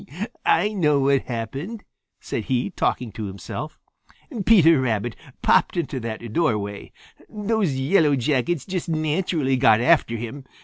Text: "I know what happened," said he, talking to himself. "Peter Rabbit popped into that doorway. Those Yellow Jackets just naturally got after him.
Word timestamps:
"I 0.47 0.73
know 0.73 0.99
what 1.01 1.25
happened," 1.27 1.83
said 2.19 2.45
he, 2.45 2.71
talking 2.71 3.11
to 3.11 3.25
himself. 3.25 3.79
"Peter 4.47 4.81
Rabbit 4.81 5.15
popped 5.43 5.77
into 5.77 5.99
that 5.99 6.33
doorway. 6.33 6.91
Those 7.29 7.75
Yellow 7.75 8.15
Jackets 8.15 8.65
just 8.65 8.89
naturally 8.89 9.57
got 9.57 9.79
after 9.79 10.17
him. 10.17 10.45